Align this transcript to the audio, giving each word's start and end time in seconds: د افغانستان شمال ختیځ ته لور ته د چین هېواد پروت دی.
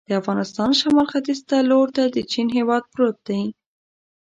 د 0.07 0.11
افغانستان 0.21 0.69
شمال 0.79 1.07
ختیځ 1.13 1.39
ته 1.49 1.57
لور 1.69 1.87
ته 1.95 2.03
د 2.15 2.17
چین 2.31 2.47
هېواد 2.57 2.83
پروت 2.93 3.17
دی. 3.27 3.43